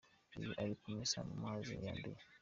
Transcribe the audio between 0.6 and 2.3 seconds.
ari kumesa mu mazi yanduye.